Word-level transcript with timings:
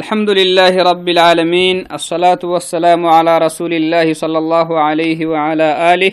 الحمد 0.00 0.30
لله 0.30 0.74
رب 0.90 1.08
العالمين 1.08 1.76
الصلاة 1.92 2.38
والسلام 2.44 3.06
على 3.06 3.38
رسول 3.38 3.72
الله 3.74 4.12
صلى 4.12 4.38
الله 4.38 4.68
عليه 4.80 5.26
وعلى 5.26 5.94
آله 5.94 6.12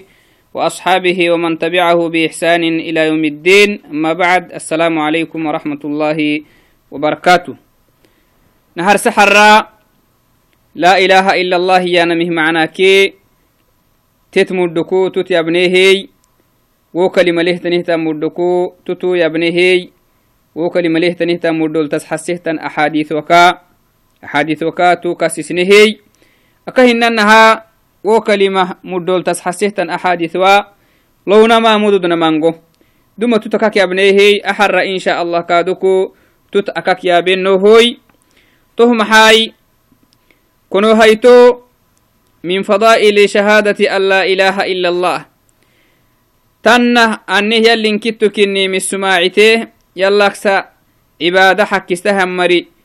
وأصحابه 0.54 1.32
ومن 1.32 1.58
تبعه 1.60 2.10
بإحسان 2.10 2.64
إلى 2.64 3.08
يوم 3.08 3.24
الدين 3.26 3.70
أما 3.92 4.14
بعد 4.14 4.52
السلام 4.52 5.00
عليكم 5.00 5.46
ورحمة 5.46 5.80
الله 5.86 6.20
وبركاته 6.92 7.56
نهر 8.76 8.96
سحر 8.98 9.34
لا 10.76 10.94
إله 11.00 11.26
إلا 11.42 11.56
الله 11.56 11.82
يا 11.82 12.04
نمه 12.06 12.30
معنا 12.30 12.66
كي 12.66 13.14
تتمدكو 14.32 15.08
تت 15.08 15.32
يبنيهي 15.32 16.08
وكلمة 16.94 17.42
له 17.42 17.58
تنهت 17.58 17.92
مدكو 17.92 18.74
تتو 18.86 19.16
يبنيهي 19.16 19.90
وكلمة 20.56 21.00
له 21.00 21.12
تنهت 21.14 21.46
مدول 21.46 21.90
تسحسهتن 21.90 22.60
أحاديث 22.60 23.12
وكا 23.12 23.69
أحاديث 24.24 24.64
وكاتو 24.64 25.16
كاسسنهي 25.16 25.98
أكهننها 26.68 27.66
وكلمة 28.04 28.76
مدول 28.84 29.24
تسحسهتن 29.24 29.90
أحاديث 29.90 30.36
و 30.36 30.46
لونا 31.28 31.60
ما 31.60 31.78
مدودنا 31.78 32.16
مانغو 32.16 32.56
دوما 33.18 33.38
تتكاك 33.38 33.76
يا 33.78 33.86
بنيهي 33.86 34.42
أحر 34.50 34.80
إن 34.82 35.00
شاء 35.00 35.22
الله 35.22 35.42
كادوكو 35.42 36.16
تتأكاك 36.52 37.06
يا 37.06 37.20
بنو 37.20 37.56
هوي. 37.56 38.00
تهم 38.78 39.04
حاي. 39.04 39.54
كنو 40.70 40.92
هيتو 40.92 41.62
من 42.44 42.64
فضائل 42.64 43.30
شهادة 43.30 43.96
أن 43.96 44.02
لا 44.10 44.22
إله 44.26 44.56
إلا 44.66 44.90
الله. 44.90 45.20
تنه 46.64 47.20
أنه 47.30 47.56
يلين 47.56 48.00
كتو 48.00 48.30
كني 48.30 48.68
من 48.68 48.80
سماعته. 48.80 49.68
يلاكسا 49.96 50.70
عبادة 51.22 51.66
حكستهم 51.66 52.38
مري. 52.38 52.79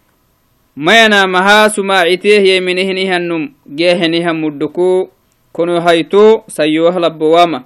ما 0.76 1.04
ينامها 1.04 1.68
سماعته 1.68 2.34
يمنهنها 2.58 3.16
النم 3.16 3.52
جيهنها 3.78 4.32
مدكو 4.32 5.08
كنو 5.52 5.78
هيتو 5.78 6.42
سيوه 6.48 6.98
لبواما 6.98 7.62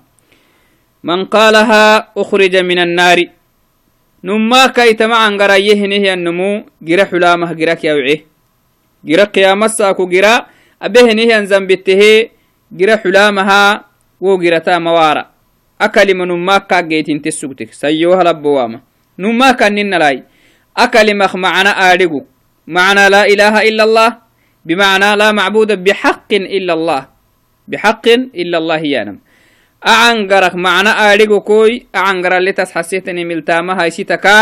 من 1.05 1.25
قالها 1.25 2.13
أخرج 2.17 2.57
من 2.57 2.79
النار 2.79 3.19
نما 4.25 4.67
كي 4.67 4.93
تمعن 4.93 5.41
غرايهنه 5.41 6.13
النمو 6.13 6.65
جرا 6.83 7.05
حلامه 7.05 7.53
جرا 7.53 7.75
كيوعيه 7.75 8.25
جرا 9.05 9.25
قيامة 9.25 9.67
ساكو 9.67 10.07
جرا 10.07 10.47
أبهنه 10.83 11.39
أنزم 11.39 11.67
بته 11.67 12.29
جرا 12.73 12.97
حلامها 12.97 13.85
وجرتا 14.21 14.79
موارا 14.79 15.25
أكل 15.81 16.15
من 16.15 16.29
نما 16.29 16.59
كاجيت 16.59 17.09
انت 17.09 17.29
سوتك 17.29 17.73
سيوه 17.73 18.21
معنى 22.69 23.09
لا 23.09 23.25
إله 23.25 23.55
إلا 23.69 23.85
الله 23.89 24.11
بمعنى 24.69 25.17
لا 25.17 25.33
معبود 25.33 25.85
بحق 25.85 26.31
إلا 26.33 26.73
الله. 26.77 27.03
بحق 27.69 28.07
إلا 28.43 28.57
الله 28.59 28.81
يانم. 28.95 29.19
أعنقرك 29.87 30.55
معنى 30.55 30.89
آريقو 30.89 31.41
كوي 31.41 31.87
أعنقر 31.97 32.37
اللي 32.37 32.53
تسحسيتني 32.53 33.25
ملتامة 33.25 33.73
هاي 33.81 33.91
سيتكا 33.91 34.37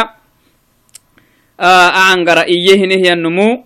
أعنقر 1.60 2.38
إيه 2.50 2.80
نهي 2.90 3.12
النمو 3.12 3.64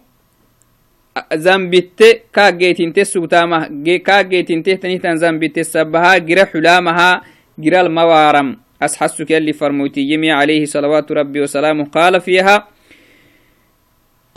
زنبت 1.34 2.00
كاجيتين 2.34 2.92
تسوتامة 2.92 3.58
كاجيتين 4.06 4.62
تهتنيتان 4.62 5.16
زنبت 5.16 5.58
السبها 5.58 6.18
جرى 6.18 6.44
حلامها 6.44 7.10
جرى 7.58 7.80
الموارم. 7.80 8.48
أسحسك 8.82 9.32
اللي 9.32 9.52
فرموتي 9.52 10.00
يمي 10.00 10.32
عليه 10.32 10.64
صلوات 10.64 11.12
ربي 11.12 11.40
وسلامه 11.40 11.84
قال 11.84 12.20
فيها 12.20 12.68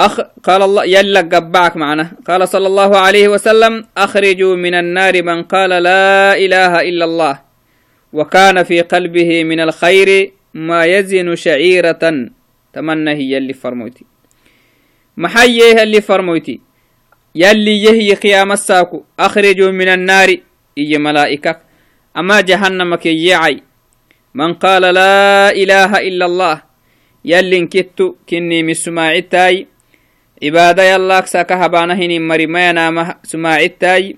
أخ 0.06 0.20
قال 0.44 0.62
الله 0.62 0.84
يلا 0.86 1.22
قبعك 1.22 1.78
معنا. 1.78 2.12
قال 2.28 2.48
صلى 2.48 2.68
الله 2.68 2.98
عليه 2.98 3.28
وسلم 3.28 3.86
أخرجوا 3.98 4.56
من 4.56 4.74
النار 4.74 5.24
من 5.24 5.44
قال 5.44 5.70
لا 5.70 6.38
إله 6.38 6.82
إلا 6.90 7.06
الله 7.06 7.36
وكان 8.14 8.64
في 8.64 8.82
قلبه 8.82 9.44
من 9.44 9.60
الخير 9.60 10.32
ما 10.54 10.86
يزن 10.86 11.36
شعيرة. 11.36 12.04
تمنى 12.74 13.12
هي 13.12 13.38
اللي 13.38 13.54
فرموتي. 13.54 14.06
محيه 15.18 15.84
اللي 15.84 16.02
فرموتي. 16.02 16.60
يلي 17.36 17.84
يهي 17.84 18.14
قيام 18.14 18.52
الساكو. 18.52 19.04
أخرجوا 19.20 19.72
من 19.72 19.88
النار. 19.88 20.30
إي 20.78 20.98
ملائكة. 20.98 21.60
أما 22.18 22.42
جهنم 22.42 22.96
كي 22.96 23.26
يعي. 23.26 23.64
من 24.34 24.54
قال 24.54 24.82
لا 24.82 25.52
إله 25.52 25.98
إلا 25.98 26.26
الله 26.26 26.62
يلي 27.26 27.58
انكتو 27.58 28.16
كني 28.30 28.64
من 28.64 28.74
سماعتاي 28.74 29.68
عبادة 30.44 30.84
يلاك 30.84 31.26
ساكا 31.26 31.66
هبانا 31.66 31.94
هني 31.94 32.20
مري 32.20 32.48
ما 32.48 32.70
ينام 32.70 33.14
سماعتاي. 33.24 34.18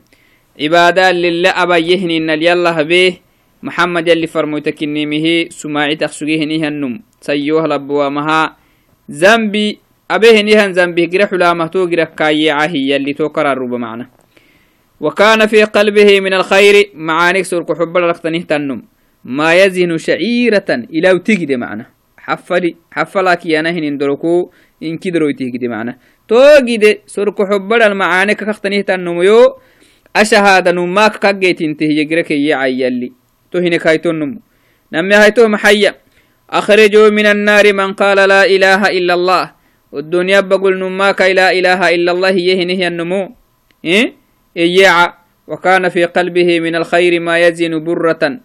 عبادة 0.62 1.12
لله 1.12 1.50
أبا 1.50 1.78
يهني 1.78 2.18
إن 2.18 2.30
يلا 2.30 2.81
به. 2.81 3.18
محمد 3.63 4.08
يلي 4.08 4.28
فرموتك 4.28 4.84
النيمه 4.84 5.50
سماعي 5.50 5.96
تخسجيه 5.96 6.46
نيها 6.46 6.68
النم 6.68 7.02
سيوه 7.22 7.68
لبوا 7.68 8.09
مها. 8.09 8.58
زنبي 9.09 9.80
أبيه 10.12 10.41
نيها 10.41 10.72
زنبي. 10.72 11.06
قرح 11.06 11.34
لا 11.34 11.53
مهتو 11.53 11.85
قرح 11.85 12.09
كايعه 12.09 12.72
يلي 12.74 13.14
توكر 13.14 13.52
الرب 13.52 13.74
معنا. 13.74 14.09
وكان 15.00 15.47
في 15.47 15.64
قلبه 15.64 16.19
من 16.19 16.34
الخير. 16.34 16.90
معانيك 16.94 17.46
سرق 17.46 17.80
حب 17.80 17.97
لقتنيه 17.97 18.41
تنم. 18.41 18.81
ما 19.24 19.53
يزن 19.53 19.97
شعيرة 19.97 20.69
إلى 20.69 21.12
وتجد 21.12 21.52
معنا. 21.52 21.95
حفلي 22.28 22.75
حفلك 22.91 23.46
يا 23.46 23.62
نهن 23.62 23.97
دركو 23.97 24.52
إن 24.84 24.97
كدرو 24.97 25.31
تجد 25.31 25.63
معنا. 25.66 25.97
توجد 26.28 27.06
سرك 27.06 27.38
حبر 27.50 27.81
المعاني 27.86 28.36
كختنيه 28.36 28.81
تنميو 28.81 29.58
أشهاد 30.16 30.68
نماك 30.69 31.16
كجيت 31.24 31.62
انته 31.62 31.85
يجرك 31.85 32.31
يعيلي 32.31 33.12
تو 33.52 33.59
هنا 33.59 33.78
كايتو 33.78 34.12
نمو. 34.12 34.40
نمي 34.94 35.16
هايتو 35.16 35.47
محيا. 35.47 35.96
أخرجوا 36.50 37.09
من 37.09 37.25
النار 37.25 37.74
من 37.74 37.94
قال 37.94 38.18
لا 38.18 38.46
إله 38.46 38.81
إلا 38.97 39.14
الله. 39.14 39.46
والدنيا 39.91 40.40
بقول 40.40 40.80
نماك 40.80 41.22
لا 41.22 41.52
إله 41.52 41.80
إلا 41.96 42.12
الله 42.12 42.35
يهنه 42.50 42.88
النمو. 42.88 43.35
إيه؟ 43.85 44.14
إيعا 44.58 45.14
وكان 45.47 45.90
في 45.90 46.06
قلبه 46.06 46.59
من 46.59 46.75
الخير 46.75 47.19
ما 47.19 47.40
يزن 47.40 47.84
برة. 47.84 48.40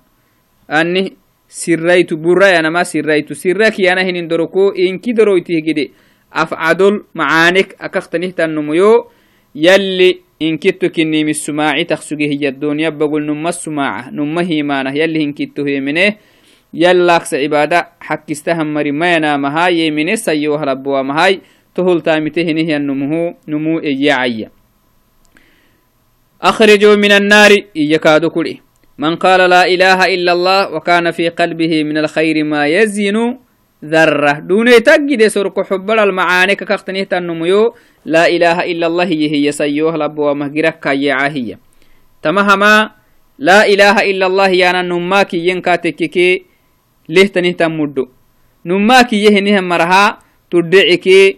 أني 0.70 1.16
siraytu 1.50 2.16
burayanama 2.16 2.84
siraytu 2.84 3.34
sirakiyana 3.34 4.06
hinin 4.06 4.28
doroko 4.30 4.70
inki 4.74 5.12
doroytihgide 5.12 5.90
afcadol 6.30 7.02
macaanek 7.14 7.74
akaqtanihtannomoyo 7.78 9.10
yalli 9.54 10.22
inkitto 10.38 10.88
kinimi 10.94 11.34
sumaaci 11.34 11.84
taqsugehiyadoniya 11.84 12.90
bagul 12.90 13.26
numa 13.26 13.52
sumaaca 13.52 14.10
numa 14.14 14.42
himaanah 14.42 14.94
yalli 14.94 15.18
hinkitto 15.18 15.66
hemine 15.66 16.18
yallaaqsa 16.72 17.42
cibaada 17.42 17.98
xakkistahamari 17.98 18.92
mayanaamaha 18.92 19.68
yemine 19.70 20.16
sayowahlaboamahay 20.16 21.40
toholtaamite 21.74 22.44
hinihya 22.46 22.78
numuu 22.78 23.80
eyacaya 23.82 24.50
akhrijuu 26.40 26.96
min 26.96 27.12
annaari 27.12 27.66
iyakaado 27.74 28.30
kudhe 28.30 28.62
من 29.00 29.16
قال 29.16 29.40
لا 29.50 29.64
إله 29.64 29.98
إلا 30.14 30.32
الله 30.32 30.60
وكان 30.76 31.10
في 31.10 31.32
قلبه 31.32 31.72
من 31.88 31.96
الخير 32.04 32.44
ما 32.44 32.68
يزن 32.68 33.16
ذرة. 33.84 34.32
دون 34.44 34.68
تجد 34.84 35.26
سرق 35.26 35.56
حب 35.56 35.88
المعاني 35.90 36.54
كختنيه 36.54 37.08
تنميو. 37.08 37.74
لا 38.04 38.28
إله 38.28 38.56
إلا 38.70 38.86
الله 38.86 39.10
هي 39.34 39.52
سيوه 39.52 39.96
لب 39.96 40.18
ومهجرك 40.18 40.84
هي 40.86 41.56
تمهما. 42.22 43.00
لا 43.40 43.64
إله 43.64 43.96
إلا 44.10 44.26
الله 44.26 44.48
يانا 44.48 44.82
نماكي 44.82 45.48
ينكاتككي 45.48 46.44
ليه 47.08 47.26
تنيه 47.32 47.56
تمدو 47.56 48.04
نماكي 48.66 49.16
يهنيه 49.24 49.60
مرها 49.60 50.18
تدعكي 50.52 51.36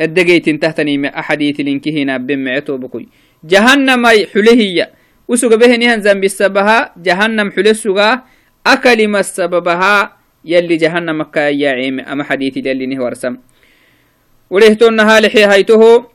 الدقيت 0.00 0.48
تهتني 0.62 1.18
أحاديث 1.18 1.60
لنكي 1.60 2.02
هنا 2.02 2.16
بمعتو 2.16 2.76
بكوي 2.76 3.08
جهنم 3.44 4.06
حلهية 4.06 4.99
جهنم 6.98 7.50
حلسوغا 7.54 8.10
أكلم 8.66 9.16
السببها 9.16 9.94
يلي 10.44 10.76
جهنم 10.76 11.20
مكة 11.20 11.40
يا 11.54 11.70
عيم 11.70 12.00
أما 12.00 12.24
حديث 12.24 12.56
يلي 12.56 12.86
نه 12.86 12.98
ورسم 12.98 13.36
ولهتنها 14.50 15.20
لحي 15.20 15.44
هيته 15.46 16.10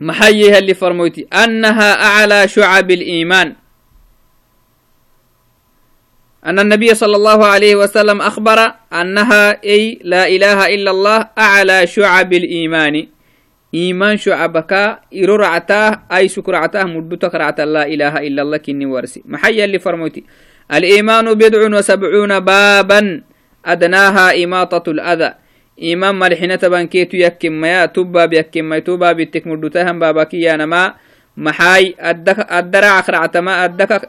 محيها 0.00 0.58
اللي 0.58 0.74
فرموتي 0.74 1.26
أنها 1.32 2.04
أعلى 2.04 2.48
شعب 2.48 2.90
الإيمان. 2.90 3.56
أن 6.46 6.58
النبي 6.58 6.94
صلى 6.94 7.16
الله 7.16 7.46
عليه 7.46 7.74
وسلم 7.76 8.20
أخبر 8.20 8.74
أنها 8.92 9.64
أي 9.64 9.98
لا 10.04 10.28
إله 10.28 10.74
إلا 10.74 10.90
الله 10.90 11.18
أعلى 11.38 11.86
شعب 11.86 12.32
الإيمان. 12.32 13.13
إيمان 13.74 14.16
شعبك 14.16 14.72
إررعته 15.10 15.90
أي 16.14 16.28
سكرعته 16.28 16.84
مدتك 16.84 17.34
رعت 17.34 17.60
لا 17.60 17.82
إله 17.86 18.14
إلا 18.26 18.42
الله 18.42 18.56
كني 18.56 18.86
ورسي. 18.86 19.22
محيا 19.26 19.64
اللي 19.64 19.78
فرموتي. 19.78 20.24
الإيمان 20.70 21.34
بضع 21.34 21.78
وسبعون 21.78 22.40
بابا. 22.40 23.22
أدناها 23.66 24.44
إماطة 24.44 24.90
الأذى. 24.90 25.30
إيمان 25.82 26.14
ملحنة 26.14 26.62
بانكيتو 26.62 27.16
يكم 27.16 27.52
ميا 27.52 27.86
تباب 27.86 28.32
يكم 28.32 28.64
مي 28.64 28.80
تباب 28.80 29.20
التكمدتهم 29.20 29.98
بابكي 29.98 30.40
يا 30.40 30.56
نما. 30.56 30.94
محاي 31.36 31.94
الدرع 32.58 33.00
خرعتما 33.00 33.64
الدك 33.64 34.08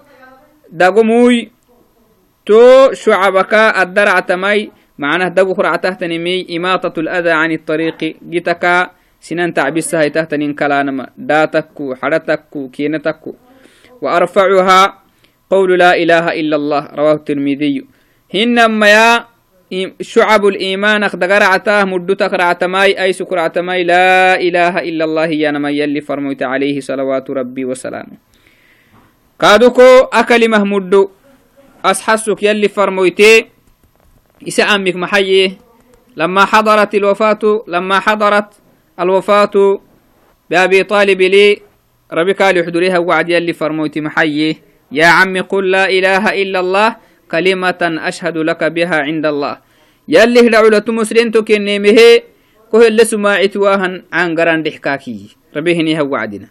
دقموي 0.70 1.52
تو 2.46 2.94
شعبك 2.94 3.54
الدرع 3.54 4.20
تماي 4.20 4.72
معناه 5.00 5.28
دقو 5.28 5.54
خرعته 5.54 5.90
تنمي 5.90 6.58
إماطة 6.58 7.00
الأذى 7.00 7.32
عن 7.32 7.52
الطريق. 7.52 8.16
جتك 8.22 8.90
سنان 9.26 9.54
تعبسها 9.58 10.04
يتهتنين 10.04 10.54
كلانما. 10.54 11.10
داتكو 11.18 11.96
حرتكو 11.96 12.70
كينتكو 12.70 13.34
وأرفعها 14.02 14.82
قول 15.50 15.80
لا 15.80 15.98
إله 15.98 16.26
إلا 16.40 16.56
الله 16.56 16.84
رواه 16.94 17.14
الترمذي. 17.14 17.86
هنما 18.34 18.90
يا 18.90 19.26
شعب 20.02 20.46
الإيمان 20.46 21.04
أخدقر 21.04 21.44
عتاه 21.44 21.84
مدتك 21.84 22.34
رعتماي 22.34 23.02
أي 23.02 23.14
سكر 23.14 23.40
عتماي 23.40 23.84
لا 23.84 24.38
إله 24.38 24.74
إلا 24.86 25.04
الله 25.06 25.26
يا 25.26 25.52
نما 25.52 25.70
يلي 25.70 26.02
فرميت 26.02 26.44
عليه 26.44 26.80
صلوات 26.80 27.26
ربي 27.30 27.66
وسلامه. 27.66 28.18
قادوكو 29.42 30.14
أكلمة 30.14 30.64
مدو 30.64 31.10
أسحسك 31.86 32.44
يلي 32.44 32.70
فرميتي 32.70 33.46
إسا 34.48 34.64
أمك 34.64 34.96
محيي. 34.96 35.58
لما 36.16 36.46
حضرت 36.46 36.96
الوفاة 36.96 37.64
لما 37.68 38.00
حضرت 38.00 38.50
الوفاة 39.00 39.80
بأبي 40.50 40.84
طالب 40.84 41.22
لي 41.22 41.58
ربي 42.14 42.34
قال 42.34 42.58
يحضريها 42.58 42.98
وعد 42.98 43.30
يلي 43.30 43.54
فرميتي 43.54 44.02
محيي. 44.02 44.58
يا 44.92 45.06
عمي 45.06 45.40
قل 45.40 45.72
لا 45.72 45.90
إله 45.90 46.42
إلا 46.42 46.60
الله 46.60 46.96
كلمة 47.32 47.82
أشهد 47.82 48.38
لك 48.38 48.64
بها 48.64 48.96
عند 48.96 49.26
الله. 49.26 49.58
يلي 50.08 50.48
هدعولة 50.48 50.84
مسلم 50.88 51.32
تكني 51.32 51.80
مهي 51.80 52.24
كه 52.72 52.88
اللي 52.88 53.06
سماعت 53.06 53.58
واهن 53.58 54.04
عن 54.14 54.36
قران 54.40 54.64
دحكاكي 54.64 55.36
ربيهني 55.58 56.00
هو 56.00 56.08
وعدنا. 56.14 56.48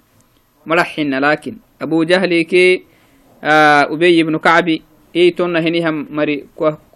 مرحنا 0.66 1.20
لكن 1.20 1.56
أبو 1.82 2.04
جهل 2.04 2.42
كي 2.42 2.84
آه 3.44 3.82
أبي 3.92 4.22
بن 4.22 4.38
كعبي 4.38 4.82
إيه 5.16 5.36
تونا 5.36 5.60
هنيهم 5.60 6.06
مري 6.10 6.44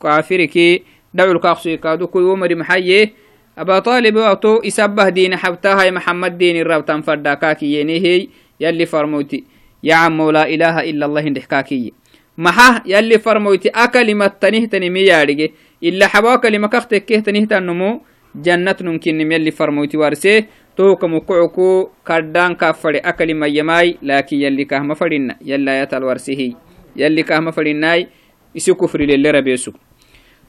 كافر 0.03 0.45
كي. 0.45 0.83
دعو 1.15 1.33
الكاخسي 1.33 1.77
كادو 1.77 2.07
كي 2.07 2.19
ومري 2.19 2.55
محيي. 2.55 3.13
أبا 3.59 3.79
طالب 3.79 4.17
واتو 4.17 4.57
إسبه 4.67 5.09
دين 5.09 5.37
حبتها 5.37 5.91
محمد 5.91 6.39
دين 6.39 6.57
الرب 6.63 6.85
تنفردا 6.87 7.35
كاكي 7.35 7.81
ينهي 7.81 8.29
يلي 8.61 8.87
فرموتي 8.87 9.45
يا 9.83 9.95
عم 9.95 10.31
لا 10.31 10.49
إله 10.49 10.91
إلا 10.91 11.07
الله 11.07 11.25
دحكاكي 11.29 11.93
maxah 12.39 12.87
yalli 12.87 13.19
farmoyti 13.19 13.67
a 13.75 13.89
kalimat 13.91 14.39
tanihtanimi 14.39 15.03
yaadhige 15.11 15.47
ila 15.83 16.07
xabaa 16.07 16.39
kalima 16.39 16.69
kaktekkeh 16.71 17.19
tanihtannumu 17.27 17.99
jannat 18.47 18.79
nunkinim 18.87 19.27
yalli 19.35 19.51
farmoyti 19.51 19.97
warse 19.99 20.47
tohuka 20.79 21.09
mukucuku 21.11 21.91
kaddaan 22.07 22.55
kaa 22.55 22.73
fadhe 22.73 23.01
a 23.03 23.13
kalimayamai 23.13 23.99
laakin 24.03 24.39
yalli 24.45 24.65
kahma 24.71 24.95
fadhinna 24.95 25.35
yalaayatal 25.51 26.05
warsihi 26.07 26.55
yalli 26.95 27.25
kahma 27.27 27.51
fadhinai 27.53 28.07
isi 28.55 28.71
kufri 28.75 29.07
lele 29.11 29.33
rabeesu 29.33 29.75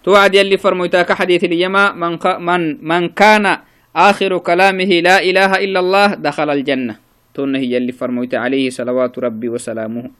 توعد 0.04 0.36
يلي 0.36 0.57
فرمويتا 0.57 1.01
كحديث 1.01 1.44
اليما 1.44 1.92
من, 1.92 2.18
من, 2.40 2.62
من 2.86 3.10
كان 3.10 3.57
آخر 3.96 4.38
كلامه 4.38 4.92
لا 5.04 5.19
إله 5.19 5.51
إلا 5.66 5.80
الله 5.80 6.07
دخل 6.24 6.50
الجنة. 6.50 6.96
تونه 7.34 7.60
يلي 7.60 7.92
فرمويتا 7.92 8.36
عليه 8.36 8.69
صلوات 8.69 9.19
ربي 9.19 9.50
وسلامه. 9.50 10.12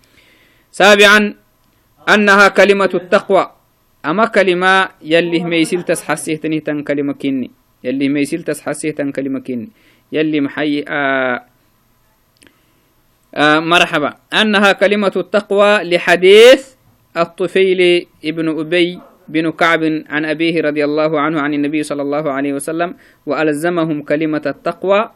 سابعا 0.72 1.36
أنها 2.10 2.48
كلمة 2.48 2.92
التقوى. 2.94 3.52
أما 4.06 4.26
كلمة 4.26 4.90
يلي 5.02 5.44
ميسيل 5.44 5.84
تسحسيه 5.84 6.36
تنه 6.38 6.60
تن 6.60 6.84
كلمة 6.84 7.14
كني 7.14 7.52
يلي 7.84 8.10
ميسيل 8.10 8.44
تسحسيه 8.44 8.92
تن 8.92 9.12
كلمة 9.12 9.40
كني 9.40 9.70
يلي 10.12 10.42
محي 10.42 10.86
آه 10.88 11.44
آه 13.36 13.60
مرحبا. 13.60 14.16
أنها 14.34 14.72
كلمة 14.72 15.14
التقوى 15.16 15.84
لحديث 15.84 16.80
الطفيل 17.18 18.08
ابن 18.26 18.60
أبي 18.60 19.00
بن 19.30 19.52
كعب 19.52 19.84
عن 20.10 20.26
أبيه 20.26 20.62
رضي 20.62 20.84
الله 20.86 21.20
عنه 21.20 21.38
عن 21.42 21.54
النبي 21.54 21.84
صلى 21.84 22.02
الله 22.02 22.31
عليه 22.31 22.54
وسلم 22.54 22.96
وألزمهم 23.26 24.02
كلمة 24.02 24.46
التقوى. 24.46 25.10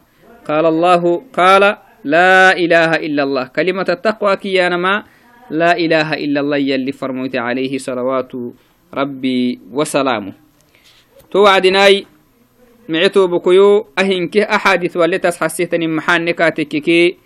قال 0.46 0.66
الله 0.66 1.04
قال 1.34 1.64
لا 2.04 2.58
إله 2.58 2.92
إلا 2.96 3.24
الله. 3.24 3.46
كلمة 3.50 3.86
التقوى 3.90 4.36
كي 4.36 4.70
ما 4.70 5.04
لا 5.52 5.78
إله 5.78 6.14
إلا 6.14 6.40
الله 6.40 6.58
يلي 6.58 6.92
فرموت 6.92 7.36
عليه 7.36 7.78
صلوات 7.78 8.32
ربي 8.94 9.60
وسلامه. 9.72 10.34
توعدناي 11.32 12.06
معتو 12.90 13.28
بكيو 13.28 13.88
أهنك 14.00 14.38
أحاديث 14.38 14.98
واللي 14.98 15.18
تسحسيتني 15.18 15.88
محان 15.88 16.26
نكاتككي 16.26 17.18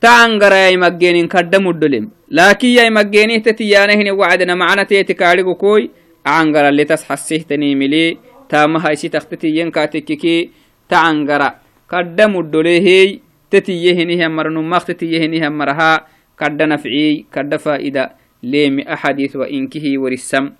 تعنقر 0.00 0.52
يا 0.52 0.76
مجينين 0.76 1.28
كدم 1.28 1.68
الدلم 1.68 2.10
لكن 2.30 2.68
يا 2.68 2.90
مجينين 2.90 3.42
تتيانهن 3.42 4.10
وعدنا 4.10 4.54
معنا 4.54 4.82
تيتكاريكو 4.82 5.54
كوي 5.54 5.90
aangaraletas 6.34 7.06
xasihtanii 7.08 7.74
mili 7.74 8.18
taamaha 8.48 8.92
isi 8.92 9.08
taktitiyyen 9.10 9.70
kaatekkiki 9.72 10.50
tacangara 10.88 11.48
kadda 11.86 12.28
muddoleehey 12.28 13.20
tetiyye 13.50 13.94
hinihiamarnummaq 13.94 14.84
tetiyye 14.90 15.20
hinihiamaraha 15.24 15.90
kadda 16.36 16.66
nafciyey 16.66 17.24
kadda 17.30 17.58
faa'ida 17.58 18.10
leemi 18.42 18.82
axadiis 18.94 19.34
wa 19.34 19.48
inkihi 19.48 19.98
warissam 19.98 20.50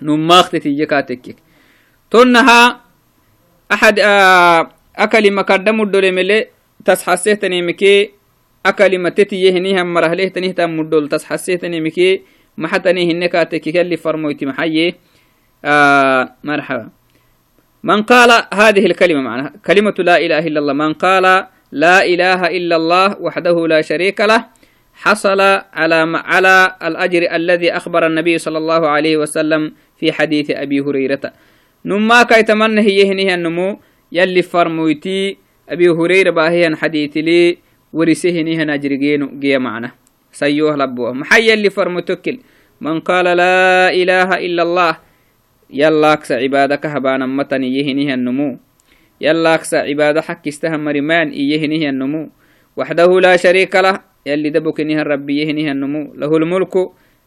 nummaq 0.00 0.50
tetiyye 0.54 0.86
kaatekkik 0.86 1.38
tonnaha 2.10 2.80
axad 3.68 3.98
akalima 4.94 5.44
kadda 5.44 5.72
muddole 5.72 6.10
mele 6.12 6.38
tasxasehtaniimikee 6.84 8.10
akalima 8.64 9.10
tetiyye 9.10 9.52
hinihiamarahlehtanihtan 9.52 10.70
muddol 10.70 11.08
tasxasehtaniimikee 11.08 12.22
مرهله 12.56 12.78
تنيه 12.78 13.12
تم 13.12 13.22
الدول 13.22 13.46
تسحسيه 13.46 13.52
تنيمكي 13.52 13.52
ما 13.52 13.52
حتني 13.52 13.52
هنكاتك 13.52 13.60
كاللي 13.60 13.96
فرمويتي 13.96 14.46
محيي. 14.46 14.94
آه 15.64 16.36
مرحبا. 16.44 16.88
من 17.82 18.02
قال 18.02 18.30
هذه 18.54 18.86
الكلمة 18.86 19.20
معناها 19.20 19.52
كلمة 19.66 19.94
لا 19.98 20.16
إله 20.16 20.38
إلا 20.38 20.60
الله. 20.60 20.72
من 20.72 20.92
قال 20.92 21.46
لا 21.72 22.04
إله 22.04 22.46
إلا 22.46 22.76
الله 22.76 23.20
وحده 23.20 23.66
لا 23.66 23.80
شريك 23.80 24.20
له 24.20 24.46
حصل 24.94 25.40
على 25.72 25.98
على 26.24 26.76
الأجر 26.82 27.34
الذي 27.34 27.72
أخبر 27.72 28.06
النبي 28.06 28.38
صلى 28.38 28.58
الله 28.58 28.88
عليه 28.88 29.16
وسلم 29.16 29.72
في 29.96 30.12
حديث 30.12 30.50
أبي 30.50 30.80
هريرة. 30.80 31.32
نما 31.84 32.22
كي 32.22 32.42
تمنى 32.42 32.80
هي 32.80 33.10
هنيه 33.10 33.34
النمو. 33.34 33.80
يلي 34.12 34.42
فرمويتي 34.42 35.36
أبي 35.68 35.88
هريرة 35.88 36.30
باهي 36.30 36.76
حديث 36.76 37.16
لي 37.16 37.58
ورسه 37.92 38.30
هنيه 38.30 38.64
نجرجين 38.64 39.40
جي 39.40 39.58
معنا. 39.58 39.90
سيوه 40.32 40.76
لبوه. 40.76 41.12
محي 41.12 41.54
اللي 41.54 41.70
فرمتكل 41.70 42.38
من 42.82 42.98
قال 43.00 43.24
لا 43.24 43.94
إله 43.94 44.28
إلا 44.46 44.62
الله 44.62 44.92
يلا 45.70 46.12
أكس 46.12 46.32
عبادك 46.32 46.86
هبانا 46.86 47.26
متن 47.26 47.62
يهنيه 47.62 48.14
النمو. 48.14 48.58
يلا 49.22 49.54
أكس 49.54 49.74
عبادة 49.74 50.20
حق 50.20 50.42
استهم 50.48 50.88
رمان 50.88 51.30
يهنيه 51.30 51.94
النمو. 51.94 52.22
وحده 52.76 53.20
لا 53.20 53.36
شريك 53.38 53.70
له 53.76 53.94
يلي 54.26 54.50
دبك 54.50 54.80
نها 54.80 55.02
ربي 55.02 55.46
يهنها 55.46 55.72
النمو. 55.72 56.18
له 56.18 56.30
الملك 56.36 56.74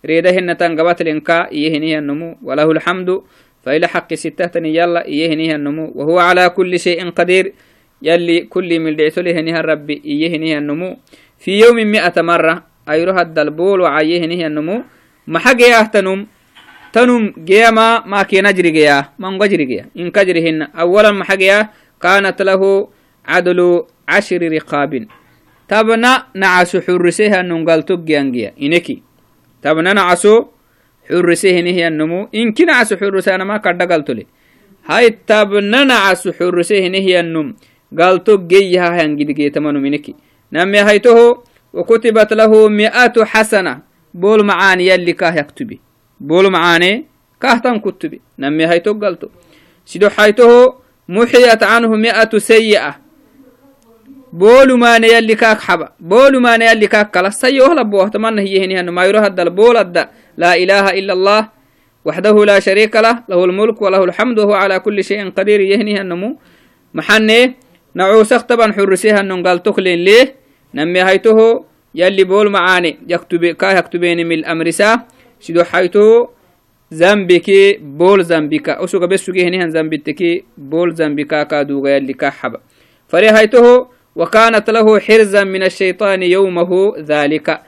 ريدهن 0.06 0.58
تنقبت 0.58 1.02
لنكا 1.08 1.48
يهنها 1.56 1.98
النمو. 2.04 2.30
وله 2.44 2.72
الحمد 2.72 3.10
فإلى 3.64 3.88
حق 3.88 4.14
ستة 4.14 4.60
يلا 4.60 5.08
يهنها 5.08 5.56
النمو. 5.56 5.96
وهو 5.96 6.20
على 6.20 6.50
كل 6.50 6.80
شيء 6.80 7.00
قدير 7.10 7.54
يلي 8.04 8.52
كل 8.52 8.80
من 8.80 8.96
دعت 8.96 9.20
لهنها 9.20 9.62
ربي 9.62 10.02
يهنها 10.04 10.58
النمو. 10.58 11.00
في 11.40 11.52
يوم 11.64 11.76
مئة 11.76 12.22
مرة 12.22 12.56
أيروها 12.90 13.22
الدلبول 13.22 13.82
وعيهنها 13.82 14.48
النمو. 14.48 14.84
ما 15.28 15.40
حق 15.40 15.84
تنم 15.94 16.28
تنم 16.94 17.34
جيما 17.46 18.06
ما 18.06 18.24
كي 18.24 18.42
نجري 18.42 18.72
جيا 18.72 19.10
من 19.20 19.38
قجري 19.38 19.66
جيا 19.66 19.86
إن 19.98 20.12
كجرهن 20.12 20.62
أولا 20.80 21.12
ما 21.12 21.24
حق 21.24 21.44
كانت 22.02 22.42
له 22.42 22.62
عدل 23.26 23.60
عشر 24.08 24.42
رقاب 24.52 25.08
tabna 25.68 26.30
nacasu 26.34 26.78
xurrisehanungaltoggiangiya 26.86 28.54
ineki 28.58 29.02
tabna 29.62 29.94
nacaso 29.98 30.54
xurrisehinihiyannumu 31.10 32.30
inki 32.32 32.66
nacasu 32.70 33.02
xurrisanama 33.02 33.60
kadhagaltole 33.66 34.30
hay 34.86 35.10
tabna 35.26 35.86
nacasu 35.86 36.38
xurrisehinihiyannum 36.38 37.58
galtoggeyahahangidigeetamanum 37.90 39.86
ineki 39.86 40.16
name 40.52 40.80
haytoho 40.86 41.44
وكتبت 41.76 42.34
له 42.34 42.52
مئة 42.70 43.16
حسنة 43.26 43.74
بول 44.22 44.46
معاني 44.46 44.88
يلي 44.88 45.14
كاه 45.14 45.36
يكتبي. 45.40 45.80
بول 46.20 46.52
معاني 46.52 47.06
كاه 47.42 47.58
تم 47.58 47.78
كتبي. 47.78 48.22
نمي 48.40 48.68
هيتو 48.68 48.94
قلتو 48.94 49.28
سيدو 49.86 50.10
حيته 50.10 50.74
محيت 51.10 51.64
عنه 51.64 51.90
مئة 52.06 52.34
سيئة. 52.38 52.92
بولماني 54.34 55.08
يلي 55.08 55.36
كاك 55.36 55.60
حبا. 55.60 55.90
بولماني 56.00 56.66
يلي 56.66 56.88
كاك 56.88 57.12
كلا. 57.12 57.30
سيوه 57.30 57.74
لبوه 57.74 58.08
تمنى 58.08 58.42
هي 58.42 58.56
هنو. 58.66 58.92
ما 58.92 59.06
يروح 59.06 59.24
الدل 59.24 59.50
بول 59.50 59.78
الدا 59.78 60.10
لا 60.38 60.56
إله 60.56 60.86
إلا 61.00 61.14
الله. 61.14 61.50
وحده 62.06 62.46
لا 62.46 62.60
شريك 62.60 62.96
له. 62.96 63.24
له 63.30 63.46
الملك 63.46 63.82
وله 63.82 64.04
الحمد. 64.04 64.40
وهو 64.40 64.54
على 64.54 64.80
كل 64.80 65.04
شيء 65.04 65.30
قدير. 65.30 65.60
يهنيها 65.62 66.02
النمو 66.02 66.40
محنه 66.94 67.54
نعوسخ 67.96 68.42
طبعا 68.42 68.74
حرسيها 68.74 69.22
قال 69.46 69.64
تخلين 69.64 70.00
ليه. 70.00 70.36
نمي 70.74 71.04
هيته 71.04 71.66
يلي 71.96 72.24
بول 72.24 72.50
معاني. 72.50 72.98
يكتب 73.08 73.46
كا 73.46 73.72
يكتبين 73.72 74.28
من 74.28 74.36
الأمر 74.40 74.70
سا. 74.70 75.00
سيدو 75.40 75.64
حيته 75.64 76.30
زنبكي 76.92 77.78
بول 77.78 78.24
زنبكا 78.24 78.84
أسوك 78.84 79.04
بس 79.04 79.26
سوكي 79.26 79.48
هنيهن 79.48 79.70
زنبتكي 79.72 80.44
بول 80.58 80.96
زنبكا 80.96 81.44
كادوغا 81.44 81.90
يلي 81.90 82.14
كحبا 82.14 82.60
فري 83.08 83.30
هيته 83.30 83.88
وكانت 84.16 84.70
له 84.70 85.00
حرزا 85.00 85.44
من 85.44 85.64
الشيطان 85.64 86.24
يومه 86.24 86.94
ذلك. 87.00 87.62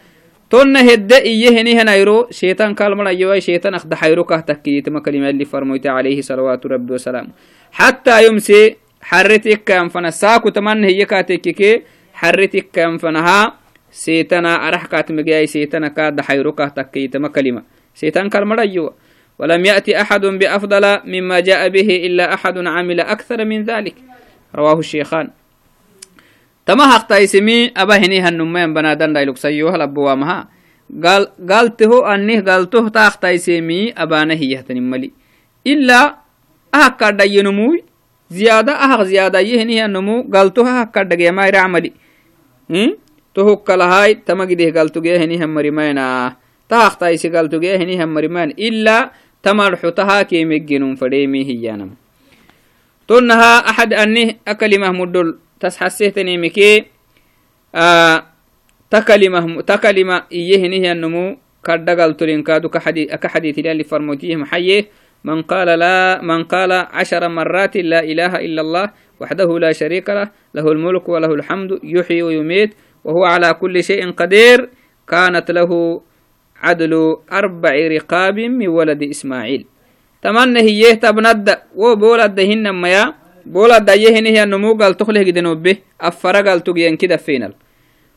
تون 0.49 0.77
هد 0.77 1.13
إيه 1.13 1.61
هنيهن 1.61 1.89
أيرو؟ 1.89 2.27
شيطان 2.31 2.75
كالمنا 2.75 3.09
يواي 3.09 3.41
شيطان 3.41 3.73
أخد 3.73 3.93
حيرو 3.93 4.23
كهتكي 4.23 4.81
تما 4.81 4.99
كلمة 4.99 5.29
اللي 5.29 5.45
فرموت 5.45 5.87
عليه 5.87 6.21
صلوات 6.21 6.65
ربي 6.65 6.93
وسلام 6.93 7.27
حتى 7.71 8.27
يمسي 8.27 8.75
حرتك 9.01 9.63
كان 9.63 9.89
فنا 9.89 10.09
ساكو 10.09 10.49
تمن 10.49 10.83
هي 10.83 11.05
كاتككي 11.05 11.81
حرتك 12.13 12.67
كان 12.73 12.97
فنها. 12.97 13.53
سيتنا 13.90 14.68
أرح 14.68 14.86
كاتمجاي 14.86 15.46
سيتنا 15.46 15.88
كاد 15.88 16.20
حيركه 16.20 16.68
تكيت 16.68 17.16
ما 17.16 17.28
كلمة 17.28 17.62
سيتان 17.94 18.28
كلمة 18.28 18.60
أيوة 18.60 18.94
ولم 19.38 19.64
يأتي 19.64 20.00
أحد 20.00 20.20
بأفضل 20.26 21.00
مما 21.04 21.40
جاء 21.40 21.68
به 21.68 21.88
إلا 22.06 22.34
أحد 22.34 22.58
عمل 22.58 23.00
أكثر 23.00 23.44
من 23.44 23.64
ذلك 23.64 23.94
رواه 24.54 24.78
الشيخان 24.78 25.30
تما 26.66 26.86
حق 26.86 27.06
تايسمي 27.06 27.72
أبا 27.76 27.96
هني 27.96 28.20
هنمين 28.20 28.74
بنادن 28.74 29.12
دايلوك 29.12 29.36
سيوها 29.36 29.76
لبوامها 29.76 30.48
قال 31.04 31.28
قالته 31.50 32.14
أنه 32.14 32.40
قالته 32.40 32.88
تاخ 32.88 33.16
تايسمي 33.16 33.92
أبانا 33.92 34.34
هي 34.34 34.64
ملي 34.70 35.10
إلا 35.66 36.16
أهكا 36.74 37.10
داينموي 37.10 37.84
زيادة 38.30 38.72
أهغ 38.72 39.02
زيادة 39.02 39.40
يهني 39.40 39.84
هنمو 39.84 40.30
قالته 40.34 40.80
أهكا 40.80 41.02
دايما 41.02 41.46
يرعملي 41.46 41.92
tohukkalahay 43.37 44.25
tamagideh 44.25 44.73
galtugeehenihan 44.73 45.45
marimayna 45.45 46.33
tahaqtaisi 46.65 47.29
galtugeehenihan 47.29 48.09
marimayn 48.09 48.57
ila 48.57 49.13
tamarxu 49.45 49.93
tahakeemeggenun 49.93 50.97
fadheemi 50.97 51.45
hiyanam 51.45 51.93
tonnaha 53.05 53.61
axad 53.69 53.93
anih 53.93 54.41
akalimah 54.41 54.89
muddol 54.89 55.37
tas 55.61 55.77
xasehtanemike 55.77 56.89
takalima 58.89 60.25
iyehenihiyannumu 60.33 61.37
kadda 61.61 61.93
galtolinkaadu 61.93 62.73
ka 62.73 62.81
xadiitilali 62.81 63.85
farmoytiyeh 63.85 64.41
maxaye 64.41 64.89
من 65.27 65.41
قال 65.41 65.67
لا 65.67 66.21
من 66.21 66.43
قال 66.43 66.71
عشر 66.71 67.27
مرات 67.27 67.77
لا 67.77 67.99
إله 68.03 68.35
إلا 68.45 68.61
الله 68.61 68.85
وحده 69.19 69.59
لا 69.59 69.71
شريك 69.71 70.09
له 70.09 70.29
له 70.55 70.65
الملك 70.71 71.09
وله 71.09 71.31
الحمد 71.33 71.79
يحيي 71.83 72.21
ويميت 72.21 72.71
وهو 73.07 73.23
على 73.23 73.53
كل 73.53 73.83
شيء 73.83 74.11
قدير 74.11 74.69
كانت 75.07 75.51
له 75.51 75.71
عدل 76.59 76.93
أربع 77.31 77.73
رقاب 77.95 78.37
من 78.39 78.67
ولد 78.67 79.03
إسماعيل. 79.03 79.65
تمنى 80.21 80.59
هي 80.59 80.95
تبند 80.95 81.47
وبولد 81.75 82.39
هن 82.39 82.65
ميا 82.81 83.13
بولد 83.45 83.89
يهن 83.89 84.25
هي 84.25 84.43
النمو 84.43 84.75
قال 84.75 84.97
تخله 84.99 85.23
جدنو 85.23 85.55
به 85.55 85.77
أفر 86.01 86.35
قال 86.47 86.59
تجين 86.63 86.95
كده 86.97 87.17
فينال. 87.17 87.53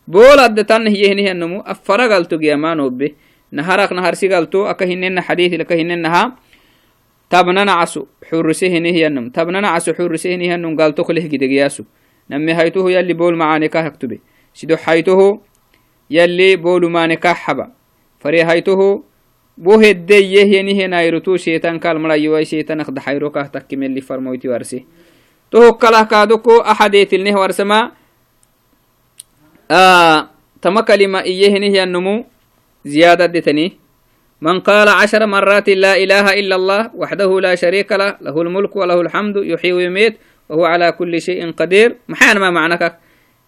بولد 0.09 0.65
تن 0.65 0.87
هي 0.87 1.13
هن 1.13 1.19
هي 1.19 1.31
النمو 1.31 1.61
أفر 1.61 2.01
قال 2.11 2.25
تجي 2.27 2.55
ما 2.57 2.89
به. 2.89 3.11
نهارك 3.53 3.93
نهار 3.93 4.15
سي 4.15 4.29
قال 4.29 4.51
تو 4.51 4.67
أكهنن 4.67 5.21
حديث 5.21 5.53
لكهننها 5.55 6.37
تبننا 7.31 7.73
عسو 7.73 8.07
حرسه 8.31 8.67
هي 8.67 9.07
النم. 9.07 9.31
تبننا 9.31 9.69
عسو 9.69 9.95
حرسه 9.95 10.31
هي 10.31 10.55
النم 10.55 10.77
قال 10.77 10.95
تخله 10.95 11.27
جده 11.27 11.47
جياسو 11.47 11.85
نمي 12.31 12.53
هيتوه 12.55 12.93
يلي 12.93 13.15
بول 13.15 13.37
معاني 13.37 13.69
كهكتبه 13.69 14.19
sido 14.53 14.77
haytoho 14.77 15.43
yalli 16.11 16.57
bolumane 16.57 17.17
kaxaba 17.17 17.71
fare 18.19 18.43
haytoho 18.43 19.05
bo 19.57 19.79
heddeyyehyeniheenayrotu 19.79 21.39
sheetan 21.39 21.81
kalmarayiwai 21.81 22.47
sheetanak 22.47 22.91
daxayro 22.91 23.31
kah 23.31 23.49
takkimeli 23.51 24.01
farmoyti 24.01 24.49
warse 24.49 24.85
tohokkalah 25.51 26.09
kaadoko 26.09 26.63
axadeetilneh 26.63 27.35
warsama 27.35 27.93
tama 30.61 30.83
kalima 30.83 31.25
iyehenihyannumu 31.25 32.27
زيادة 32.85 33.37
من 34.41 34.61
قال 34.61 34.89
عشر 34.89 35.27
مرات 35.27 35.69
لا 35.69 35.97
إله 35.97 36.41
إلا 36.41 36.57
الله 36.57 36.91
وحده 36.95 37.41
لا 37.41 37.55
شريك 37.55 37.93
له 37.93 38.17
له 38.21 38.43
الملك 38.43 38.77
وله 38.77 39.01
الحمد 39.01 39.37
يحيي 39.37 39.73
ويميت 39.73 40.15
وهو 40.49 40.65
على 40.65 40.93
كل 40.93 41.21
شيء 41.21 41.53
قدير 41.53 41.97
محان 42.09 42.39
ما 42.39 42.51
معناك 42.51 42.99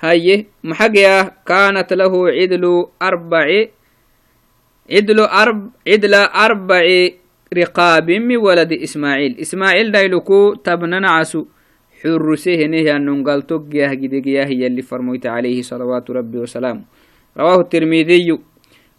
هاي 0.00 0.46
محقيا 0.64 1.44
كانت 1.46 1.92
له 1.92 2.12
عدل 2.28 2.64
أربع 3.02 3.46
عدل 4.90 5.20
أرب 5.20 5.70
عدل 5.88 6.14
أربع 6.14 6.82
رقاب 7.58 8.10
من 8.10 8.36
ولد 8.36 8.72
إسماعيل. 8.72 9.36
إسماعيل 9.40 9.92
دايلوكو 9.92 10.54
تبننا 10.54 11.10
عسو. 11.10 11.44
حرسيه 12.02 12.66
نهي 12.66 12.96
أن 12.96 13.06
نقال 13.06 13.46
تقياه 13.46 13.94
جدقياه 13.94 14.46
يلي 14.46 14.82
فرميت 14.82 15.26
عليه 15.26 15.62
صلوات 15.62 16.10
ربي 16.10 16.38
وسلامه. 16.38 16.82
رواه 17.38 17.60
الترمذي. 17.60 18.38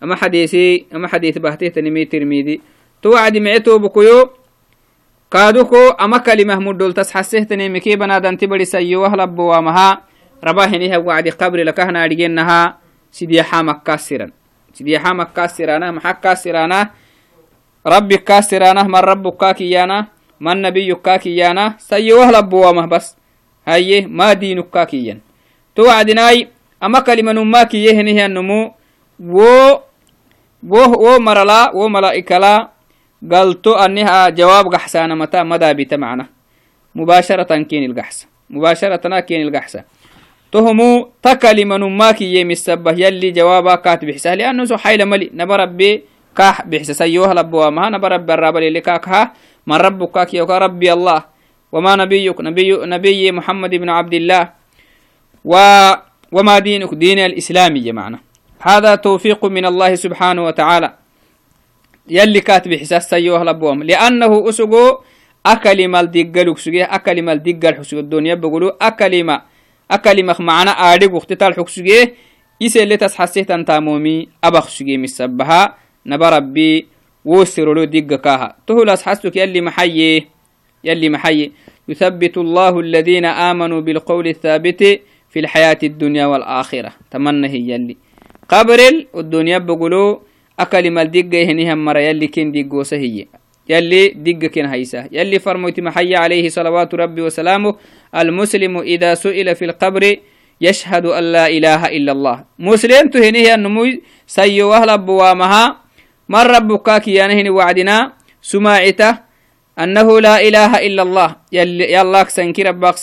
أما 0.03 0.15
حديثي 0.15 0.86
أما 0.96 1.08
حديث 1.08 1.38
بهته 1.38 1.67
تنمي 1.67 2.05
ترمذي. 2.05 2.62
توعد 3.01 3.38
معتو 3.38 3.77
بكيو. 3.79 4.29
كادوكو 5.31 5.89
أما 6.01 6.17
كلمة 6.17 6.60
مدول 6.60 6.93
تسحسه 6.93 7.43
تنمي 7.43 7.79
كي 7.79 7.96
بنادن 7.96 8.38
تبري 8.38 8.65
سيوه 8.65 9.15
لبوا 9.15 9.60
مها 10.43 10.51
رباهنها 10.51 10.98
وعد 10.98 11.29
قبر 11.29 11.63
لكهنا 11.63 12.05
رجينها 12.05 12.77
سيديحا 13.12 13.62
مكاسرا 13.62 14.31
سيديحا 14.74 15.13
مكاسرانا 15.13 15.91
محا 15.91 16.12
كاسرانا 16.12 16.89
ربي 17.88 18.17
كاسرانا 18.17 18.83
من 18.83 18.95
ربك 18.95 19.38
كاكيانا 19.38 20.07
من 20.39 20.62
نبي 20.62 20.95
كاكيانا 20.95 21.75
سيوه 21.77 22.31
لبوامه 22.31 22.86
بس. 22.86 23.15
هاي 23.67 24.05
ما 24.10 24.33
دينك 24.33 24.69
كاكيا 24.74 25.19
توعدناي 25.75 26.48
أما 26.83 27.00
كلمة 27.00 27.31
نماكي 27.31 27.77
يهنه 27.86 28.25
النمو 28.25 28.74
و 29.19 29.38
و 30.63 30.75
و 30.77 31.19
مرلا 31.19 31.71
و 31.75 31.88
ملائكة 31.88 32.38
لا 32.38 32.69
قلتو 33.31 33.74
أنها 33.74 34.29
جواب 34.29 34.74
قحسانة 34.74 35.15
متى؟ 35.15 35.43
مدى 35.43 35.74
بتمعنا 35.74 36.25
مباشرة 36.95 37.63
كين 37.63 37.91
القحسة. 37.91 38.27
مباشرة 38.50 39.19
كين 39.19 39.48
القحسة. 39.48 39.83
تهمو 40.51 41.10
تكلم 41.24 41.74
نماك 41.74 42.22
يم 42.22 42.51
السبه 42.51 42.91
يلي 42.91 43.31
جوابا 43.31 43.75
كاتب 43.75 44.12
حسه 44.12 44.36
لأنه 44.36 44.65
سو 44.65 44.77
حيل 44.77 45.05
ملي. 45.05 45.31
نبربي 45.34 46.03
كاح 46.36 46.67
بحسس 46.67 47.01
أيوه 47.01 47.34
لبوا 47.34 47.70
ما. 47.70 47.89
نبرب 47.89 48.31
الرب 48.31 48.58
اللي 48.58 48.81
كاكها 48.81 49.34
من 49.67 49.75
ربك 49.75 50.12
كاك 50.12 50.34
يوكا 50.34 50.58
ربي 50.58 50.93
الله. 50.93 51.20
وما 51.72 51.96
نبيك. 51.96 52.41
نبي 52.41 52.70
نبي 52.86 53.31
محمد 53.31 53.72
بن 53.75 53.89
عبد 53.89 54.13
الله. 54.13 54.43
و 55.46 55.53
وما 56.31 56.60
دينك؟ 56.60 56.93
دين 56.93 57.20
الإسلامي 57.20 57.91
معنا. 57.91 58.20
هذا 58.60 58.96
توفيق 58.96 59.46
من 59.46 59.65
الله 59.65 59.96
سبحانه 59.96 60.46
وتعالى. 60.46 60.89
يلي 62.10 62.41
كاتب 62.41 62.74
حساس 62.75 63.10
سيوه 63.10 63.43
لبوام 63.43 63.84
لأنه 63.84 64.50
أسقو 64.50 64.98
أكلم 65.46 65.96
الدقل 65.96 66.55
أكلم 66.67 67.29
الدقل 67.29 67.74
حسق 67.75 67.98
الدنيا 67.98 68.36
بقولوا 68.36 68.72
أكلم 68.88 69.29
أكلمك 69.91 70.41
معنا 70.41 70.71
أعرق 70.71 71.13
وقت 71.13 71.33
تال 71.33 71.53
حكسوغيه 71.53 72.13
إسي 72.63 72.83
اللي 72.83 72.98
تسحسيه 72.98 73.43
تان 73.43 73.65
تامومي 73.65 74.27
أبخسوغيه 74.43 74.98
مصبها 74.98 75.75
نبربي 76.05 76.88
وسرو 77.25 77.74
لو 77.74 77.83
دقكاها 77.83 78.55
تهو 78.67 78.83
لاسحسوك 78.83 79.36
يلي 79.36 79.62
محيي. 79.62 80.27
يلي 80.83 81.10
محيي. 81.10 81.51
يثبت 81.89 82.38
الله 82.38 82.79
الذين 82.79 83.25
آمنوا 83.25 83.81
بالقول 83.81 84.27
الثابت 84.27 85.01
في 85.29 85.39
الحياة 85.39 85.77
الدنيا 85.83 86.25
والآخرة. 86.25 86.91
تمنى 87.12 87.48
هي 87.48 87.75
اللي 87.75 87.98
قبر 88.50 88.79
الدنيا 89.15 89.57
بقولو 89.57 90.21
أكلم 90.60 90.98
الدقة 90.98 91.43
هنيها 91.43 91.75
مرا 91.75 92.00
يلي 92.00 92.27
كين 92.27 92.51
دقوسه 92.51 92.98
هي. 92.98 93.27
يلي 93.70 94.08
دقكن 94.18 94.65
هيسا 94.65 95.10
يلي 95.12 95.39
فرموت 95.39 95.80
محي 95.80 96.15
عليه 96.15 96.50
صلوات 96.50 96.96
ربي 96.96 97.22
وسلامه 97.22 97.75
المسلم 98.15 98.77
إذا 98.77 99.13
سئل 99.13 99.56
في 99.56 99.65
القبر 99.65 100.03
يشهد 100.62 101.06
أن 101.06 101.24
لا 101.24 101.46
إله 101.48 101.82
إلا 101.98 102.12
الله. 102.12 102.38
مسلم 102.60 103.10
تهنيه 103.10 103.56
النمو 103.56 103.86
سيو 104.27 104.74
أهل 104.74 104.98
بوامها 104.98 105.77
من 106.30 106.44
ربك 106.46 107.01
كيانهن 107.01 107.50
وعدنا 107.50 108.13
سماعته 108.41 109.18
أنه 109.80 110.08
لا 110.20 110.36
إله 110.41 110.72
إلا 110.86 111.01
الله. 111.01 111.30
يلي 111.51 111.94
يلاك 111.94 112.30
سنكي 112.30 112.62
ربك 112.63 112.96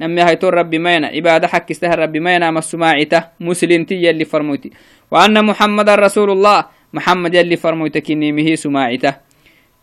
نمي 0.00 0.22
هيتور 0.22 0.54
ربي 0.54 0.78
مينا. 0.78 1.06
عبادة 1.06 1.48
حق 1.48 1.66
استهر 1.70 1.98
ربي 1.98 2.20
مينا 2.20 2.50
ما 2.50 2.58
السماعته 2.58 3.24
مسلم 3.40 3.84
تي 3.84 3.94
يلي 3.94 4.24
فرموتي. 4.24 4.70
وأن 5.10 5.44
محمد 5.44 5.88
رسول 5.90 6.30
الله. 6.30 6.64
محمد 6.92 7.34
يلي 7.34 7.56
فرموتك 7.56 8.10
إني 8.10 8.56
سماعته. 8.56 9.29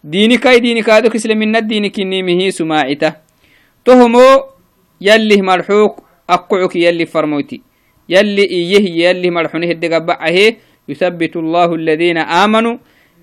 ديني 0.04 0.38
كادو 0.82 1.10
كسلمنا 1.10 1.60
الديني 1.60 1.90
كني 1.90 2.24
مهي 2.24 2.52
سماعته 2.52 3.14
تهمو 3.86 4.44
يلي 5.02 5.42
مرحوك 5.42 6.04
أقعك 6.30 6.76
يلي 8.10 8.44
إيه 8.44 8.84
يلي 9.04 9.30
مرحونه 9.30 9.68
الدقبعه 9.72 10.38
يثبت 10.90 11.36
الله 11.36 11.76
الذين 11.76 12.18
آمنوا. 12.18 12.78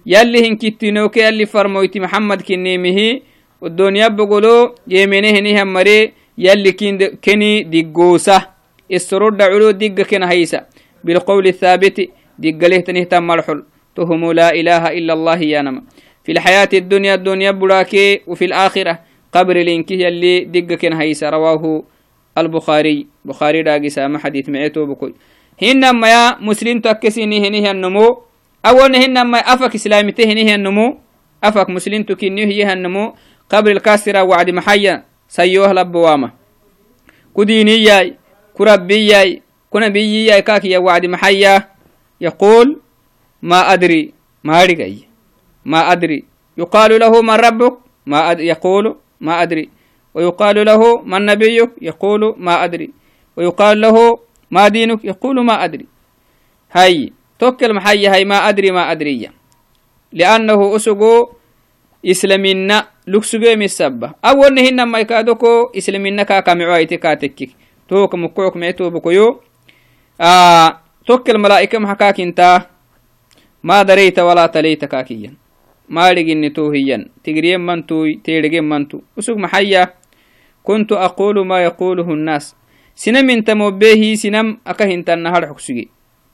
يلي 0.06 0.48
هنكتنوك 0.48 1.16
يلي 1.16 1.46
فرموتي 1.46 2.00
محمد 2.00 2.42
كني 2.42 2.78
مهي 2.78 3.22
والدنيا 3.60 4.08
بقولو 4.08 4.74
يمينه 4.88 5.40
نهم 5.40 5.72
مري. 5.72 6.12
يلي 6.38 6.72
كني 7.24 7.62
دقوسة. 7.62 8.38
السرود 8.92 9.42
علو 9.42 9.70
دق 9.70 10.00
كنا 10.04 10.30
هيسا 10.30 10.66
بالقول 11.04 11.46
الثابت 11.46 11.96
دق 12.38 12.60
له 12.68 12.80
تنهتم 12.84 13.22
مرحل 13.26 13.64
تهم 13.96 14.32
لا 14.32 14.48
إله 14.52 14.92
إلا 14.98 15.12
الله 15.12 15.38
يا 15.38 15.62
نما. 15.62 15.82
في 16.24 16.32
الحياة 16.32 16.68
الدنيا 16.72 17.14
الدنيا 17.14 17.50
براكي 17.50 18.20
وفي 18.26 18.44
الآخرة 18.44 18.98
قبر 19.32 19.56
لينكي 19.56 19.94
يلي 19.94 20.44
دق 20.44 20.74
كن 20.74 20.92
هيسا 20.92 21.30
رواه 21.30 21.82
البخاري. 22.38 23.06
بخاري 23.24 23.60
راقي 23.60 23.88
سامة 23.88 24.18
حديث 24.18 24.48
معيتو 24.48 24.86
بكل. 24.86 25.14
هنما 25.62 26.08
يا 26.08 26.36
مسلم 26.40 26.80
تكسيني 26.80 27.48
هنيه 27.48 27.70
النمو. 27.70 28.22
أول 28.66 28.96
هنما 28.96 29.38
أفك 29.38 29.74
إسلامي 29.74 30.12
تهنيه 30.12 30.54
النمو. 30.54 30.98
أفك 31.44 31.70
مسلم 31.70 32.02
تكينيه 32.02 32.46
هي 32.46 32.72
النمو. 32.72 33.14
قبر 33.50 33.70
الكاسرة 33.70 34.22
وعد 34.22 34.50
محيا 34.50 35.04
سيوه 35.28 35.72
لبوامة 35.72 36.32
كديني 37.36 37.84
ياي 37.84 38.16
كربي 38.54 39.06
ياي 39.06 39.42
كنبي 39.70 40.26
ياي 40.26 40.42
كاكي 40.42 40.76
وعد 40.78 41.06
محيا. 41.06 41.68
يقول 42.20 42.80
ما 43.42 43.72
أدري 43.72 44.12
ما 44.44 44.62
أدري 44.62 45.13
ما 45.64 45.92
أدري. 45.92 46.24
يقال 46.58 47.00
له 47.00 47.22
من 47.22 47.34
ربك؟ 47.34 47.74
ما 48.06 48.30
أد... 48.30 48.40
يقول 48.40 48.96
ما 49.20 49.42
أدري. 49.42 49.68
ويقال 50.14 50.64
له 50.64 51.02
من 51.02 51.26
نبيك؟ 51.26 51.70
يقول 51.82 52.34
ما 52.38 52.64
أدري. 52.64 52.90
ويقال 53.36 53.80
له 53.80 54.18
ما 54.50 54.68
دينك؟ 54.68 55.04
يقول 55.04 55.44
ما 55.44 55.64
أدري. 55.64 55.86
هاي 56.72 57.12
توكل 57.38 57.74
محي 57.74 58.06
هاي 58.06 58.24
ما 58.24 58.48
أدري 58.48 58.70
ما 58.70 58.92
أدري 58.92 59.30
لأنه 60.12 60.76
أسقو 60.76 61.28
إسلامنا 62.06 62.86
لكسجو 63.06 63.56
مسبة 63.56 64.10
أول 64.24 64.54
نهن 64.54 64.82
ما 64.82 64.98
يكادوكو 64.98 65.70
إسلامنا 65.78 66.22
كاكا 66.22 66.54
معايتي 66.54 66.96
كاتكك 66.96 67.50
توك 67.88 68.14
مكوك 68.14 68.56
معتو 68.56 68.90
بكيو 68.90 69.40
آه 70.20 70.80
توكل 71.06 71.38
ملائكة 71.38 71.78
محكاك 71.78 72.20
انت 72.20 72.66
ما 73.62 73.82
دريت 73.82 74.18
ولا 74.18 74.46
تليت 74.46 74.84
كاكيا. 74.84 75.43
Maadhiginni 75.88 76.50
tuuhiyan 76.50 77.10
tigriyen 77.22 77.60
mantuy 77.60 78.16
teedhegen 78.22 78.64
mantu 78.64 79.02
usug 79.16 79.38
maxaya 79.38 79.92
kuntu 80.62 80.98
aqulu 80.98 81.44
ma 81.44 81.60
yaquluhu 81.60 82.16
nnaas 82.16 82.56
sinam 82.94 83.30
intamobe 83.30 83.94
hii 83.94 84.16
sinam 84.16 84.56
aka 84.64 84.86
hintanna 84.86 85.30
hadhxuk 85.30 85.60
suge 85.60 85.84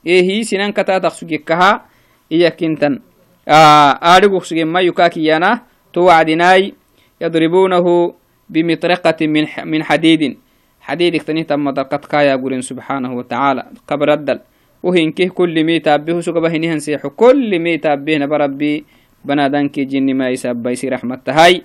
ee 0.07 0.23
hii 0.23 0.45
sinan 0.45 0.73
katatak 0.73 1.13
sugekkaha 1.13 1.85
iyakintan 2.31 3.01
aadhiguk 3.47 4.47
suge 4.47 4.65
mayu 4.65 4.93
kakiyana 4.95 5.67
to 5.93 6.05
wacdinaay 6.05 6.73
yadribunahu 7.21 8.21
bimiطرقة 8.51 9.27
من 9.65 9.83
حديد 9.85 10.37
حديدك 10.81 11.23
تنهتم 11.23 11.65
مدرقت 11.65 12.05
كايا 12.07 12.37
قرين 12.37 12.61
سبحانه 12.61 13.15
وتعالى 13.15 13.63
قبر 13.89 14.13
الدل 14.13 14.39
وهنكه 14.83 15.29
كل 15.29 15.65
ميتا 15.65 15.97
به 15.97 16.21
سقبه 16.21 16.51
نهن 16.57 16.79
سيحو 16.79 17.11
كل 17.11 17.59
ميتا 17.59 17.95
به 17.95 18.83
banadanke 19.25 19.85
jinima 19.87 20.31
isabbaisi 20.31 20.91
raxmattahay 20.91 21.63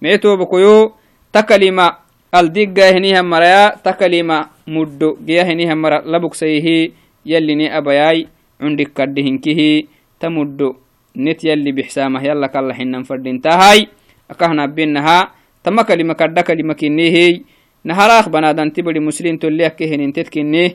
mee 0.00 0.18
tobakoyo 0.18 0.96
ta 1.32 1.42
kalima 1.42 2.02
aldiggahenihamaraya 2.32 3.78
ta 3.82 3.92
kalima 3.94 4.50
muddo 4.66 5.16
geyahenihamara 5.22 6.02
labuksayihi 6.04 6.92
yallini 7.24 7.70
abayay 7.70 8.26
cundikkadhihinkihi 8.60 9.88
ta 10.18 10.30
muddo 10.30 10.76
net 11.14 11.44
yalli 11.44 11.72
bixsaamah 11.72 12.20
yalla 12.20 12.48
kalla 12.48 12.74
hinan 12.74 13.04
fadhintahay 13.04 13.88
akahnabinaha 14.28 15.32
tama 15.62 15.84
kalima 15.86 16.14
kadha 16.14 16.42
kalima 16.42 16.74
kinnihi 16.74 17.46
naharaaq 17.86 18.26
banadanti 18.26 18.82
bari 18.82 18.98
muslim 18.98 19.38
tolle 19.38 19.62
akkehenintet 19.62 20.26
kinnih. 20.26 20.74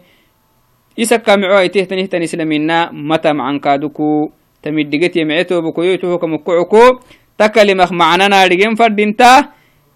Isa 0.96 1.20
kamico 1.20 1.56
aitehtanihitan 1.56 2.24
islamina 2.24 2.92
mata 2.92 3.32
macankaduku 3.32 4.32
تمدقت 4.64 5.16
يمعتو 5.16 5.62
بكويتو 5.62 6.18
كمكعكو 6.18 7.00
تكلمخ 7.38 7.92
معنانا 7.92 8.46
رجين 8.46 8.76
فردينتا. 8.76 9.46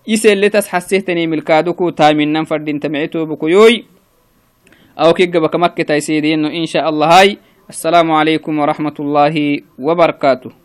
يسل 0.07 0.49
تسحسيتني 0.49 1.27
ملكادوكو. 1.27 1.89
تامنا 1.89 2.43
فردينتا 2.43 2.87
معتو 2.89 3.25
بكويوي. 3.25 3.85
أو 4.99 5.13
كيك 5.13 5.37
بكمكة 5.37 5.83
تيسيدين 5.83 6.45
إن 6.45 6.65
شاء 6.65 6.89
الله 6.89 7.19
هاي. 7.19 7.37
السلام 7.69 8.11
عليكم 8.11 8.59
ورحمة 8.59 8.93
الله 8.99 9.35
وبركاته. 9.79 10.64